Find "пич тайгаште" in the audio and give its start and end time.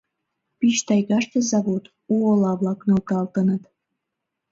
0.57-1.39